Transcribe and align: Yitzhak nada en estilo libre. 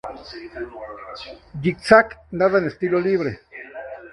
Yitzhak 1.65 2.07
nada 2.37 2.57
en 2.57 2.65
estilo 2.73 2.99
libre. 2.99 3.39